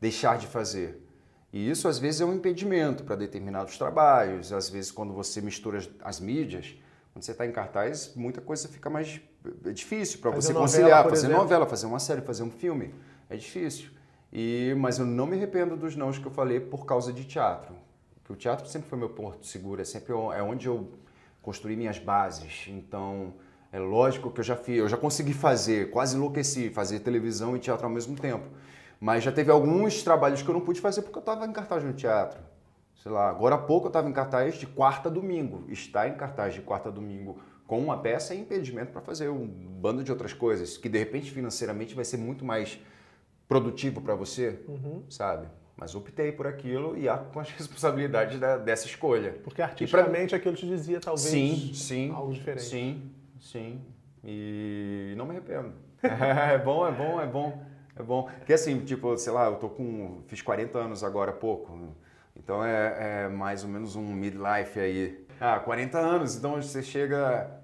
deixar 0.00 0.38
de 0.38 0.46
fazer. 0.46 1.06
E 1.52 1.68
isso 1.68 1.88
às 1.88 1.98
vezes 1.98 2.20
é 2.20 2.24
um 2.24 2.34
impedimento 2.34 3.04
para 3.04 3.16
determinados 3.16 3.76
trabalhos, 3.76 4.52
às 4.52 4.68
vezes 4.70 4.90
quando 4.90 5.12
você 5.12 5.40
mistura 5.40 5.78
as, 5.78 5.88
as 6.02 6.20
mídias, 6.20 6.76
quando 7.12 7.24
você 7.24 7.32
está 7.32 7.44
em 7.44 7.52
cartaz, 7.52 8.12
muita 8.14 8.40
coisa 8.40 8.68
fica 8.68 8.88
mais 8.88 9.20
é 9.64 9.72
difícil 9.72 10.20
para 10.20 10.30
você 10.30 10.52
conciliar, 10.52 11.02
fazer 11.04 11.26
exemplo. 11.26 11.36
novela, 11.36 11.66
fazer 11.66 11.86
uma 11.86 11.98
série, 11.98 12.20
fazer 12.20 12.42
um 12.42 12.50
filme, 12.50 12.94
é 13.28 13.36
difícil. 13.36 13.90
E, 14.32 14.74
mas 14.78 14.98
eu 14.98 15.06
não 15.06 15.26
me 15.26 15.36
arrependo 15.36 15.76
dos 15.76 15.96
nãos 15.96 16.18
que 16.18 16.26
eu 16.26 16.30
falei 16.30 16.60
por 16.60 16.86
causa 16.86 17.12
de 17.12 17.24
teatro. 17.24 17.74
Porque 18.14 18.32
o 18.32 18.36
teatro 18.36 18.68
sempre 18.68 18.88
foi 18.88 18.98
meu 18.98 19.08
porto 19.08 19.46
seguro, 19.46 19.80
é 19.80 19.84
sempre 19.84 20.12
é 20.12 20.42
onde 20.42 20.66
eu 20.66 20.92
construir 21.42 21.74
minhas 21.74 21.98
bases. 21.98 22.66
Então, 22.68 23.34
é 23.72 23.78
lógico 23.78 24.30
que 24.30 24.40
eu 24.40 24.44
já 24.44 24.56
fiz, 24.56 24.78
eu 24.78 24.88
já 24.88 24.96
consegui 24.96 25.32
fazer, 25.32 25.90
quase 25.90 26.16
enlouqueci, 26.16 26.70
fazer 26.70 27.00
televisão 27.00 27.56
e 27.56 27.58
teatro 27.58 27.86
ao 27.86 27.92
mesmo 27.92 28.14
tempo. 28.14 28.46
Mas 29.00 29.24
já 29.24 29.32
teve 29.32 29.50
alguns 29.50 30.02
trabalhos 30.02 30.42
que 30.42 30.48
eu 30.48 30.52
não 30.52 30.60
pude 30.60 30.80
fazer 30.80 31.00
porque 31.00 31.16
eu 31.16 31.20
estava 31.20 31.46
em 31.46 31.52
cartaz 31.52 31.82
no 31.82 31.94
teatro. 31.94 32.38
Sei 33.02 33.10
lá, 33.10 33.30
agora 33.30 33.54
há 33.54 33.58
pouco 33.58 33.86
eu 33.86 33.88
estava 33.88 34.06
em 34.10 34.12
cartaz 34.12 34.56
de 34.56 34.66
quarta 34.66 35.08
a 35.08 35.12
domingo. 35.12 35.64
Estar 35.70 36.06
em 36.06 36.14
cartaz 36.14 36.52
de 36.52 36.60
quarta 36.60 36.90
a 36.90 36.92
domingo 36.92 37.38
com 37.66 37.78
uma 37.78 37.96
peça 37.96 38.34
é 38.34 38.36
impedimento 38.36 38.92
para 38.92 39.00
fazer 39.00 39.30
um 39.30 39.46
bando 39.46 40.04
de 40.04 40.12
outras 40.12 40.34
coisas, 40.34 40.76
que 40.76 40.88
de 40.88 40.98
repente 40.98 41.30
financeiramente 41.30 41.94
vai 41.94 42.04
ser 42.04 42.18
muito 42.18 42.44
mais 42.44 42.78
produtivo 43.48 44.02
para 44.02 44.14
você, 44.14 44.60
uhum. 44.68 45.04
sabe? 45.08 45.48
Mas 45.76 45.94
optei 45.94 46.30
por 46.30 46.46
aquilo 46.46 46.94
e 46.98 47.06
com 47.32 47.40
as 47.40 47.48
responsabilidades 47.56 48.38
da, 48.38 48.58
dessa 48.58 48.86
escolha. 48.86 49.38
Porque 49.42 49.62
artisticamente 49.62 50.30
pra... 50.30 50.36
aquilo 50.36 50.54
te 50.54 50.66
dizia 50.66 51.00
talvez 51.00 51.26
sim, 51.26 51.72
sim, 51.72 52.10
algo 52.10 52.34
diferente. 52.34 52.64
Sim, 52.64 53.10
sim. 53.40 53.80
E 54.22 55.14
não 55.16 55.24
me 55.24 55.30
arrependo. 55.30 55.72
é 56.02 56.58
bom, 56.58 56.86
é 56.86 56.92
bom, 56.92 57.20
é 57.20 57.26
bom. 57.26 57.69
É 57.96 58.02
bom. 58.02 58.24
Porque 58.38 58.52
assim, 58.52 58.80
tipo, 58.80 59.16
sei 59.16 59.32
lá, 59.32 59.46
eu 59.46 59.56
tô 59.56 59.68
com. 59.68 60.22
Fiz 60.26 60.42
40 60.42 60.78
anos 60.78 61.04
agora 61.04 61.30
há 61.30 61.34
pouco. 61.34 61.94
Então 62.36 62.64
é, 62.64 63.24
é 63.24 63.28
mais 63.28 63.64
ou 63.64 63.70
menos 63.70 63.96
um 63.96 64.12
midlife 64.12 64.78
aí. 64.78 65.26
Ah, 65.40 65.58
40 65.58 65.98
anos, 65.98 66.36
então 66.36 66.60
você 66.60 66.82
chega. 66.82 67.58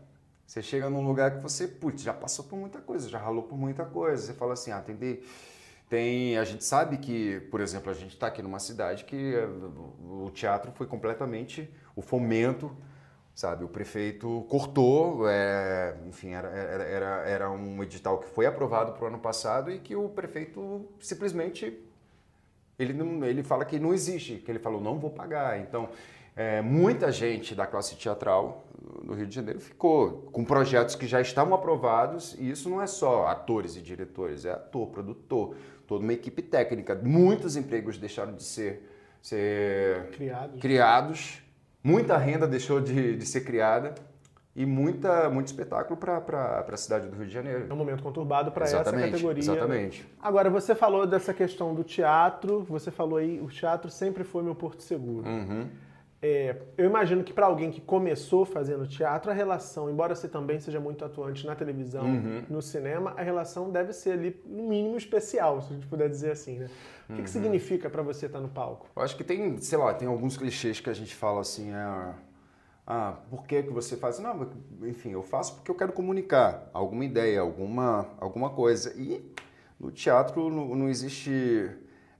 Você 0.47 0.63
chega 0.63 0.89
num 0.89 1.05
lugar 1.05 1.33
que 1.33 1.43
você, 1.43 1.67
putz, 1.67 2.03
já 2.03 2.15
passou 2.15 2.45
por 2.45 2.57
muita 2.57 2.81
coisa, 2.81 3.09
já 3.09 3.19
ralou 3.19 3.43
por 3.43 3.59
muita 3.59 3.85
coisa. 3.85 4.23
Você 4.23 4.33
fala 4.33 4.53
assim, 4.53 4.71
ah, 4.71 4.81
tentei 4.81 5.25
tem, 5.89 6.37
a 6.37 6.45
gente 6.45 6.65
sabe 6.65 6.99
que, 6.99 7.41
por 7.49 7.61
exemplo, 7.61 7.91
a 7.91 7.95
gente 7.95 8.15
está 8.15 8.27
aqui 8.27 8.43
numa 8.43 8.59
cidade 8.59 9.05
que 9.05 9.35
eh, 9.35 9.49
o 10.01 10.29
teatro 10.31 10.73
foi 10.73 10.87
completamente 10.87 11.71
o 11.95 12.03
fomento, 12.03 12.77
sabe? 13.37 13.65
O 13.65 13.69
prefeito 13.69 14.47
cortou, 14.49 15.29
é, 15.29 15.95
enfim, 16.09 16.31
era, 16.31 16.49
era, 16.49 17.07
era 17.29 17.51
um 17.51 17.83
edital 17.83 18.19
que 18.19 18.27
foi 18.29 18.47
aprovado 18.47 18.93
para 18.93 19.05
o 19.05 19.09
ano 19.09 19.19
passado 19.19 19.71
e 19.71 19.79
que 19.79 19.95
o 19.95 20.09
prefeito 20.09 20.87
simplesmente 20.99 21.79
ele, 22.79 22.95
não, 22.95 23.23
ele 23.27 23.43
fala 23.43 23.67
que 23.67 23.79
não 23.79 23.93
existe, 23.93 24.37
que 24.37 24.51
ele 24.51 24.59
falou 24.59 24.81
não 24.81 24.99
vou 24.99 25.11
pagar. 25.11 25.61
Então, 25.61 25.91
é, 26.35 26.63
muita 26.63 27.13
gente 27.13 27.55
da 27.55 27.67
classe 27.67 27.95
teatral 27.97 28.65
no 29.05 29.13
Rio 29.13 29.27
de 29.27 29.35
Janeiro 29.35 29.61
ficou 29.61 30.31
com 30.33 30.43
projetos 30.43 30.95
que 30.95 31.07
já 31.07 31.21
estavam 31.21 31.55
aprovados 31.55 32.35
e 32.39 32.51
isso 32.51 32.71
não 32.71 32.81
é 32.81 32.87
só 32.87 33.27
atores 33.27 33.77
e 33.77 33.83
diretores, 33.83 34.47
é 34.47 34.53
ator, 34.53 34.87
produtor, 34.89 35.57
toda 35.87 36.03
uma 36.03 36.15
equipe 36.15 36.41
técnica. 36.41 36.95
Muitos 36.95 37.55
empregos 37.55 37.99
deixaram 37.99 38.35
de 38.35 38.43
ser, 38.43 38.83
ser 39.21 40.09
criados. 40.13 40.59
criados. 40.59 41.46
Muita 41.87 42.19
renda 42.19 42.49
deixou 42.49 42.81
de, 42.81 43.17
de 43.17 43.25
ser 43.25 43.43
criada 43.43 43.95
e 44.57 44.67
muita, 44.67 45.31
muito 45.31 45.47
espetáculo 45.47 45.97
para 45.97 46.65
a 46.67 46.77
cidade 46.77 47.07
do 47.09 47.17
Rio 47.17 47.27
de 47.27 47.33
Janeiro. 47.33 47.67
É 47.69 47.73
um 47.73 47.77
momento 47.77 48.03
conturbado 48.03 48.51
para 48.51 48.65
essa 48.65 48.83
categoria. 48.83 49.41
Exatamente. 49.41 50.05
Agora, 50.21 50.51
você 50.51 50.75
falou 50.75 51.07
dessa 51.07 51.33
questão 51.33 51.75
do 51.75 51.85
teatro, 51.85 52.65
você 52.69 52.91
falou 52.91 53.19
aí, 53.19 53.41
o 53.41 53.49
teatro 53.49 53.89
sempre 53.91 54.25
foi 54.25 54.43
meu 54.43 54.55
porto 54.55 54.83
seguro. 54.83 55.29
Uhum. 55.29 55.69
É, 56.23 56.57
eu 56.79 56.87
imagino 56.87 57.23
que 57.23 57.33
para 57.33 57.47
alguém 57.47 57.71
que 57.71 57.81
começou 57.81 58.47
fazendo 58.47 58.87
teatro, 58.87 59.31
a 59.31 59.35
relação, 59.35 59.91
embora 59.91 60.15
você 60.15 60.27
também 60.27 60.59
seja 60.59 60.81
muito 60.81 61.05
atuante 61.05 61.47
na 61.47 61.55
televisão, 61.55 62.05
uhum. 62.07 62.43
no 62.49 62.63
cinema, 62.63 63.13
a 63.17 63.23
relação 63.23 63.71
deve 63.71 63.93
ser 63.93 64.13
ali, 64.13 64.41
no 64.47 64.65
mínimo, 64.65 64.97
especial, 64.97 65.61
se 65.61 65.73
a 65.73 65.75
gente 65.75 65.87
puder 65.87 66.09
dizer 66.09 66.33
assim, 66.33 66.59
né? 66.59 66.71
O 67.05 67.07
que, 67.07 67.13
uhum. 67.13 67.25
que 67.25 67.31
significa 67.31 67.91
para 67.91 68.03
você 68.03 68.27
estar 68.27 68.39
tá 68.39 68.43
no 68.43 68.49
palco? 68.49 68.89
Eu 68.97 69.03
acho 69.03 69.17
que 69.17 69.23
tem, 69.23 69.59
sei 69.59 69.79
lá, 69.79 69.93
tem 69.93 70.09
alguns 70.09 70.37
clichês 70.37 70.81
que 70.81 70.89
a 70.89 70.95
gente 70.95 71.15
fala 71.15 71.43
assim, 71.43 71.71
é, 71.73 72.15
ah, 72.87 73.17
por 73.29 73.45
que, 73.45 73.65
que 73.65 73.71
você 73.71 73.97
faz? 73.97 74.19
Não, 74.19 74.49
enfim, 74.83 75.11
eu 75.11 75.23
faço 75.23 75.57
porque 75.57 75.71
eu 75.71 75.75
quero 75.75 75.93
comunicar 75.93 76.71
alguma 76.73 77.05
ideia, 77.05 77.41
alguma, 77.41 78.09
alguma 78.19 78.49
coisa. 78.51 78.95
E 78.97 79.23
no 79.79 79.91
teatro 79.91 80.49
não, 80.49 80.75
não 80.75 80.89
existe 80.89 81.69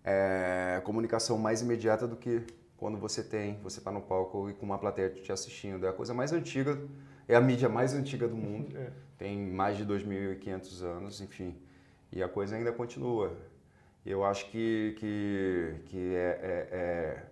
é, 0.05 0.81
comunicação 0.85 1.39
mais 1.39 1.63
imediata 1.63 2.07
do 2.07 2.17
que 2.17 2.43
quando 2.77 2.99
você 2.99 3.23
tem, 3.23 3.59
você 3.63 3.79
está 3.79 3.91
no 3.91 4.01
palco 4.01 4.51
e 4.51 4.55
com 4.55 4.67
uma 4.67 4.79
plateia 4.79 5.11
te 5.11 5.33
assistindo. 5.33 5.87
É 5.87 5.89
a 5.89 5.93
coisa 5.93 6.13
mais 6.13 6.33
antiga, 6.33 6.79
é 7.27 7.35
a 7.35 7.41
mídia 7.41 7.69
mais 7.69 7.95
antiga 7.95 8.29
do 8.29 8.37
mundo. 8.37 8.77
É. 8.77 8.91
Tem 9.19 9.39
mais 9.39 9.77
de 9.77 9.87
2.500 9.87 10.83
anos, 10.83 11.21
enfim. 11.21 11.57
E 12.13 12.23
a 12.23 12.29
coisa 12.29 12.57
ainda 12.57 12.71
continua. 12.71 13.37
Eu 14.05 14.25
acho 14.25 14.51
que, 14.51 14.95
que, 14.99 15.75
que 15.87 16.15
é, 16.15 16.39
é, 16.43 16.69
é 16.77 17.23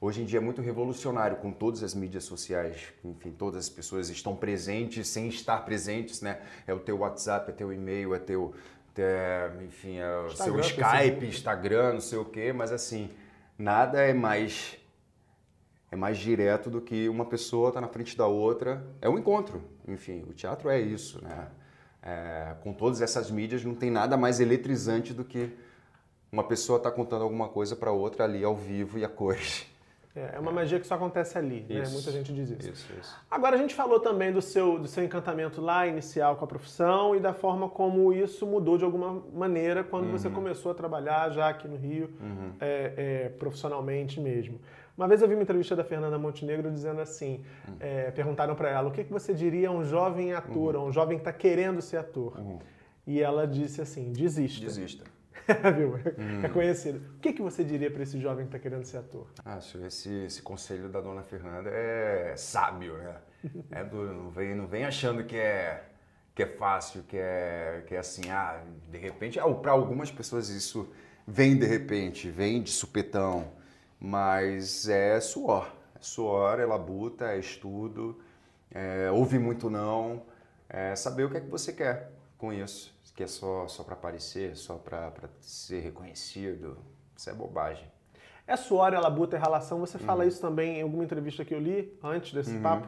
hoje 0.00 0.22
em 0.22 0.24
dia 0.24 0.38
é 0.38 0.40
muito 0.40 0.62
revolucionário 0.62 1.36
com 1.36 1.52
todas 1.52 1.82
as 1.82 1.94
mídias 1.94 2.24
sociais. 2.24 2.88
Enfim, 3.04 3.30
todas 3.30 3.66
as 3.66 3.68
pessoas 3.68 4.08
estão 4.08 4.34
presentes 4.34 5.06
sem 5.08 5.28
estar 5.28 5.58
presentes, 5.64 6.22
né? 6.22 6.40
É 6.66 6.72
o 6.72 6.80
teu 6.80 6.98
WhatsApp, 6.98 7.50
é 7.50 7.54
teu 7.54 7.72
e-mail, 7.72 8.14
é 8.14 8.18
teu, 8.18 8.54
é, 8.96 9.50
enfim, 9.64 9.98
é 9.98 10.18
o 10.20 10.30
seu 10.30 10.58
Skype, 10.60 11.26
Instagram, 11.26 11.94
não 11.94 12.00
sei 12.00 12.18
o 12.18 12.24
quê, 12.24 12.52
mas 12.52 12.72
assim, 12.72 13.10
nada 13.58 14.00
é 14.00 14.14
mais 14.14 14.78
é 15.90 15.96
mais 15.96 16.18
direto 16.18 16.70
do 16.70 16.80
que 16.80 17.08
uma 17.08 17.24
pessoa 17.24 17.72
tá 17.72 17.80
na 17.80 17.88
frente 17.88 18.16
da 18.16 18.26
outra. 18.26 18.86
É 19.00 19.08
um 19.08 19.18
encontro, 19.18 19.62
enfim, 19.86 20.22
o 20.28 20.34
teatro 20.34 20.68
é 20.68 20.78
isso, 20.78 21.22
né? 21.24 21.48
É, 22.02 22.54
com 22.62 22.72
todas 22.72 23.00
essas 23.00 23.30
mídias 23.30 23.64
não 23.64 23.74
tem 23.74 23.90
nada 23.90 24.16
mais 24.16 24.38
eletrizante 24.38 25.12
do 25.12 25.24
que 25.24 25.50
uma 26.30 26.44
pessoa 26.44 26.78
tá 26.78 26.90
contando 26.90 27.22
alguma 27.22 27.48
coisa 27.48 27.74
para 27.74 27.90
outra 27.90 28.24
ali 28.24 28.44
ao 28.44 28.54
vivo 28.54 28.98
e 28.98 29.04
a 29.04 29.08
cores. 29.08 29.66
É, 30.18 30.36
é 30.36 30.38
uma 30.38 30.50
magia 30.50 30.80
que 30.80 30.86
só 30.86 30.96
acontece 30.96 31.38
ali, 31.38 31.64
né? 31.68 31.80
isso, 31.80 31.90
né? 31.90 31.94
Muita 31.94 32.10
gente 32.10 32.32
diz 32.32 32.50
isso. 32.50 32.70
isso, 32.70 32.92
isso. 32.98 33.16
Agora 33.30 33.54
a 33.54 33.58
gente 33.58 33.74
falou 33.74 34.00
também 34.00 34.32
do 34.32 34.42
seu, 34.42 34.78
do 34.78 34.88
seu 34.88 35.04
encantamento 35.04 35.60
lá 35.60 35.86
inicial 35.86 36.36
com 36.36 36.44
a 36.44 36.48
profissão 36.48 37.14
e 37.14 37.20
da 37.20 37.32
forma 37.32 37.68
como 37.68 38.12
isso 38.12 38.46
mudou 38.46 38.76
de 38.76 38.84
alguma 38.84 39.22
maneira 39.32 39.84
quando 39.84 40.06
uhum. 40.06 40.12
você 40.12 40.28
começou 40.28 40.72
a 40.72 40.74
trabalhar 40.74 41.30
já 41.30 41.48
aqui 41.48 41.68
no 41.68 41.76
Rio, 41.76 42.10
uhum. 42.20 42.52
é, 42.60 42.94
é, 42.96 43.28
profissionalmente 43.28 44.20
mesmo. 44.20 44.60
Uma 44.96 45.06
vez 45.06 45.22
eu 45.22 45.28
vi 45.28 45.34
uma 45.34 45.44
entrevista 45.44 45.76
da 45.76 45.84
Fernanda 45.84 46.18
Montenegro 46.18 46.72
dizendo 46.72 47.00
assim, 47.00 47.44
uhum. 47.68 47.76
é, 47.78 48.10
perguntaram 48.10 48.56
para 48.56 48.68
ela 48.68 48.88
o 48.88 48.90
que, 48.90 49.04
que 49.04 49.12
você 49.12 49.32
diria 49.32 49.68
a 49.68 49.72
um 49.72 49.84
jovem 49.84 50.32
ator, 50.32 50.74
a 50.74 50.80
um 50.80 50.90
jovem 50.90 51.16
que 51.16 51.22
está 51.22 51.32
querendo 51.32 51.80
ser 51.80 51.98
ator. 51.98 52.36
Uhum. 52.36 52.58
E 53.06 53.22
ela 53.22 53.46
disse 53.46 53.80
assim, 53.80 54.12
desista. 54.12 54.66
Desista. 54.66 55.17
Viu? 55.76 55.94
Hum. 56.18 56.44
É 56.44 56.48
conhecido. 56.48 56.98
O 57.16 57.20
que, 57.20 57.32
que 57.32 57.42
você 57.42 57.64
diria 57.64 57.90
para 57.90 58.02
esse 58.02 58.20
jovem 58.20 58.44
que 58.44 58.48
está 58.54 58.58
querendo 58.58 58.84
ser 58.84 58.98
ator? 58.98 59.26
Acho 59.44 59.78
esse, 59.84 60.24
esse 60.24 60.42
conselho 60.42 60.88
da 60.88 61.00
dona 61.00 61.22
Fernanda 61.22 61.70
é 61.70 62.34
sábio, 62.36 62.98
né? 62.98 63.16
É 63.70 63.84
duro, 63.84 64.12
não 64.12 64.30
vem, 64.30 64.54
não 64.54 64.66
vem 64.66 64.84
achando 64.84 65.24
que 65.24 65.36
é, 65.36 65.84
que 66.34 66.42
é 66.42 66.46
fácil, 66.46 67.02
que 67.04 67.16
é, 67.16 67.84
que 67.86 67.94
é 67.94 67.98
assim, 67.98 68.30
ah, 68.30 68.62
de 68.90 68.98
repente. 68.98 69.38
Ah, 69.40 69.48
para 69.54 69.72
algumas 69.72 70.10
pessoas 70.10 70.48
isso 70.48 70.92
vem 71.26 71.56
de 71.56 71.66
repente, 71.66 72.30
vem 72.30 72.62
de 72.62 72.70
supetão, 72.70 73.52
mas 73.98 74.88
é 74.88 75.20
suor. 75.20 75.72
É 75.94 76.02
suor, 76.02 76.60
é 76.60 76.66
labuta, 76.66 77.26
é 77.32 77.38
estudo, 77.38 78.20
é, 78.70 79.10
ouve 79.10 79.38
muito 79.38 79.70
não, 79.70 80.22
é 80.68 80.94
saber 80.94 81.24
o 81.24 81.30
que 81.30 81.38
é 81.38 81.40
que 81.40 81.48
você 81.48 81.72
quer 81.72 82.17
com 82.38 82.52
isso 82.52 82.96
que 83.18 83.24
é 83.24 83.26
só, 83.26 83.66
só 83.66 83.82
para 83.82 83.94
aparecer, 83.94 84.56
só 84.56 84.76
para 84.76 85.12
ser 85.40 85.80
reconhecido. 85.80 86.78
Isso 87.16 87.28
é 87.28 87.34
bobagem. 87.34 87.84
É 88.46 88.54
suor, 88.54 88.94
é 88.94 88.98
labuta, 89.00 89.36
é 89.36 89.40
relação. 89.40 89.80
Você 89.80 89.98
fala 89.98 90.22
uhum. 90.22 90.28
isso 90.28 90.40
também 90.40 90.78
em 90.78 90.82
alguma 90.82 91.02
entrevista 91.02 91.44
que 91.44 91.52
eu 91.52 91.58
li 91.58 91.98
antes 92.00 92.32
desse 92.32 92.54
uhum. 92.54 92.62
papo, 92.62 92.86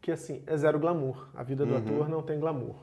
que 0.00 0.12
assim, 0.12 0.40
é 0.46 0.56
zero 0.56 0.78
glamour. 0.78 1.26
A 1.34 1.42
vida 1.42 1.66
do 1.66 1.72
uhum. 1.72 1.78
ator 1.78 2.08
não 2.08 2.22
tem 2.22 2.38
glamour. 2.38 2.76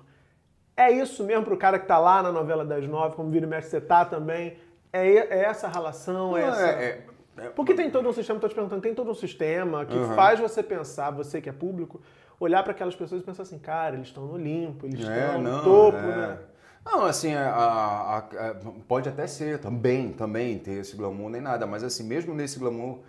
É 0.76 0.92
isso 0.92 1.24
mesmo 1.24 1.46
pro 1.46 1.56
cara 1.56 1.80
que 1.80 1.88
tá 1.88 1.98
lá 1.98 2.22
na 2.22 2.34
novela 2.34 2.66
das 2.66 2.86
nove, 2.86 3.16
como 3.16 3.30
vira 3.30 3.48
o 3.48 3.50
mestre 3.50 3.72
você 3.72 3.80
tá 3.80 4.04
também. 4.04 4.58
É, 4.92 5.08
é 5.08 5.44
essa 5.46 5.70
relação, 5.70 6.38
é 6.38 6.44
essa... 6.44 6.68
É, 6.68 6.84
é, 6.84 7.06
é, 7.46 7.50
Porque 7.52 7.74
tem 7.74 7.90
todo 7.90 8.10
um 8.10 8.14
sistema, 8.14 8.42
tô 8.42 8.50
te 8.50 8.56
perguntando, 8.56 8.82
tem 8.82 8.94
todo 8.94 9.10
um 9.10 9.16
sistema 9.16 9.86
que 9.86 9.98
faz 10.16 10.38
você 10.38 10.62
pensar, 10.62 11.12
você 11.12 11.40
que 11.40 11.48
é 11.48 11.54
público, 11.54 12.02
olhar 12.40 12.64
para 12.64 12.72
aquelas 12.72 12.96
pessoas 12.96 13.22
e 13.22 13.26
pensar 13.26 13.44
assim, 13.44 13.60
cara, 13.60 13.96
eles 13.96 14.08
estão 14.08 14.26
no 14.26 14.34
Olimpo, 14.34 14.86
eles 14.86 15.08
é, 15.08 15.26
estão 15.26 15.42
no 15.42 15.50
não, 15.50 15.64
topo, 15.64 15.98
é. 15.98 16.16
né? 16.16 16.40
Não, 16.86 17.06
assim, 17.06 17.34
a, 17.34 17.50
a, 17.50 18.18
a, 18.18 18.56
pode 18.88 19.10
até 19.10 19.28
ser 19.28 19.60
também, 19.60 20.14
também 20.14 20.58
ter 20.58 20.80
esse 20.80 20.96
glamour 20.96 21.30
nem 21.30 21.42
nada, 21.42 21.68
mas 21.68 21.84
assim, 21.84 22.04
mesmo 22.04 22.34
nesse 22.34 22.58
glamour 22.58 23.00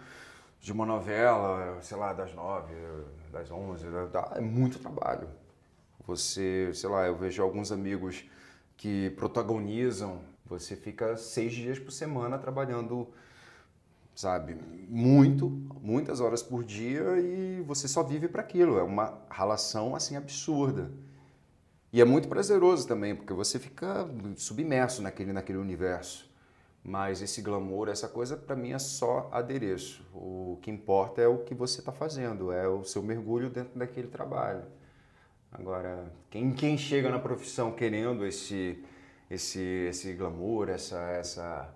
de 0.61 0.73
uma 0.73 0.85
novela, 0.85 1.79
sei 1.81 1.97
lá, 1.97 2.13
das 2.13 2.35
nove, 2.35 2.75
das 3.33 3.51
onze, 3.51 3.87
é 4.35 4.41
muito 4.41 4.79
trabalho. 4.79 5.29
Você, 6.07 6.71
sei 6.75 6.91
lá, 6.91 7.07
eu 7.07 7.17
vejo 7.17 7.43
alguns 7.43 7.73
amigos 7.73 8.25
que 8.77 9.11
protagonizam, 9.11 10.21
você 10.45 10.75
fica 10.75 11.17
seis 11.17 11.53
dias 11.53 11.79
por 11.79 11.93
semana 11.93 12.37
trabalhando, 12.39 13.09
sabe, 14.21 14.55
muito, 14.87 15.49
muitas 15.81 16.21
horas 16.21 16.43
por 16.43 16.63
dia 16.63 17.19
e 17.19 17.63
você 17.63 17.89
só 17.89 18.03
vive 18.03 18.29
para 18.29 18.43
aquilo. 18.43 18.79
É 18.79 18.83
uma 18.83 19.19
relação 19.31 19.97
assim 19.97 20.15
absurda. 20.15 20.91
E 21.91 22.01
é 22.01 22.05
muito 22.05 22.29
prazeroso 22.29 22.87
também, 22.87 23.17
porque 23.17 23.33
você 23.33 23.59
fica 23.59 24.07
submerso 24.37 25.01
naquele, 25.01 25.33
naquele 25.33 25.59
universo. 25.59 26.31
Mas 26.85 27.23
esse 27.23 27.41
glamour, 27.41 27.89
essa 27.89 28.09
coisa, 28.09 28.37
para 28.37 28.55
mim 28.55 28.73
é 28.73 28.79
só 28.79 29.29
adereço. 29.33 30.05
O 30.15 30.59
que 30.61 30.71
importa 30.71 31.23
é 31.23 31.27
o 31.27 31.39
que 31.39 31.55
você 31.55 31.81
está 31.81 31.93
fazendo, 31.93 32.53
é 32.53 32.69
o 32.69 32.85
seu 32.85 33.03
mergulho 33.03 33.49
dentro 33.49 33.79
daquele 33.79 34.09
trabalho. 34.09 34.65
Agora, 35.51 36.13
quem, 36.29 36.53
quem 36.53 36.77
chega 36.77 37.11
na 37.11 37.19
profissão 37.19 37.73
querendo 37.73 38.27
esse, 38.27 38.85
esse, 39.31 39.61
esse 39.61 40.13
glamour, 40.13 40.69
essa, 40.69 41.01
essa 41.11 41.75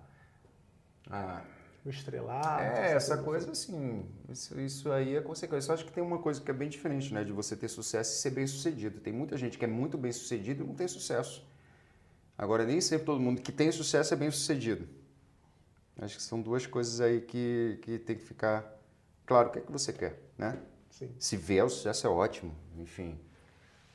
ah, 1.10 1.42
o 1.84 1.90
estrelado. 1.90 2.62
É, 2.62 2.92
essa 2.92 3.18
coisa 3.18 3.50
assim, 3.50 4.08
isso, 4.28 4.58
isso 4.60 4.90
aí 4.90 5.16
é 5.16 5.20
consequência. 5.20 5.70
Eu 5.70 5.74
acho 5.74 5.84
que 5.84 5.92
tem 5.92 6.02
uma 6.02 6.18
coisa 6.18 6.40
que 6.40 6.50
é 6.50 6.54
bem 6.54 6.68
diferente, 6.68 7.12
né, 7.12 7.22
de 7.22 7.32
você 7.32 7.54
ter 7.54 7.68
sucesso 7.68 8.12
e 8.12 8.20
ser 8.20 8.30
bem 8.30 8.46
sucedido. 8.46 9.00
Tem 9.00 9.12
muita 9.12 9.36
gente 9.36 9.58
que 9.58 9.64
é 9.64 9.68
muito 9.68 9.98
bem 9.98 10.12
sucedido 10.12 10.64
e 10.64 10.66
não 10.66 10.74
tem 10.74 10.88
sucesso. 10.88 11.46
Agora, 12.36 12.64
nem 12.64 12.80
sempre 12.80 13.06
todo 13.06 13.20
mundo 13.20 13.42
que 13.42 13.52
tem 13.52 13.70
sucesso 13.70 14.14
é 14.14 14.16
bem 14.16 14.30
sucedido. 14.30 14.88
Acho 16.00 16.16
que 16.16 16.22
são 16.22 16.40
duas 16.40 16.66
coisas 16.66 17.00
aí 17.00 17.20
que, 17.20 17.78
que 17.82 17.98
tem 17.98 18.16
que 18.16 18.22
ficar 18.22 18.64
claro 19.24 19.48
o 19.48 19.52
que 19.52 19.58
é 19.58 19.62
que 19.62 19.70
você 19.70 19.92
quer, 19.92 20.18
né? 20.36 20.58
Sim. 20.90 21.14
Se 21.18 21.36
vier 21.36 21.64
o 21.64 21.68
sucesso 21.68 22.06
é 22.06 22.10
ótimo, 22.10 22.54
enfim. 22.78 23.18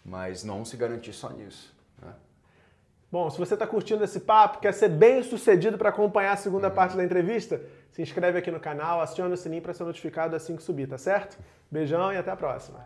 Mas 0.04 0.44
não 0.44 0.64
se 0.64 0.78
garantir 0.78 1.12
só 1.12 1.30
nisso. 1.30 1.76
Né? 2.02 2.14
Bom, 3.12 3.30
se 3.30 3.38
você 3.38 3.56
está 3.56 3.66
curtindo 3.66 4.04
esse 4.04 4.20
papo, 4.20 4.60
quer 4.60 4.74
ser 4.74 4.90
bem 4.90 5.24
sucedido 5.24 5.78
para 5.78 5.90
acompanhar 5.90 6.34
a 6.34 6.38
segunda 6.38 6.70
uhum. 6.70 6.76
parte 6.76 6.96
da 6.96 7.04
entrevista, 7.04 7.62
se 7.92 8.02
inscreve 8.02 8.40
aqui 8.40 8.52
no 8.52 8.60
canal, 8.60 9.02
aciona 9.02 9.34
o 9.34 9.38
sininho 9.38 9.62
para 9.62 9.74
ser 9.74 9.84
notificado 9.84 10.36
assim 10.36 10.56
que 10.56 10.64
subir, 10.64 10.88
tá 10.88 10.98
certo? 10.98 11.38
Beijão 11.72 12.12
e 12.14 12.18
até 12.18 12.32
a 12.32 12.36
próxima. 12.36 12.80